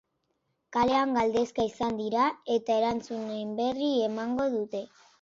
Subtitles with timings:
[0.77, 2.25] Kalean galdezka izan dira
[2.57, 4.87] eta erantzunen berri emango dute.